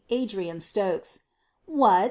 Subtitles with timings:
[0.09, 1.25] Adrian Stokes.
[1.67, 1.99] What!"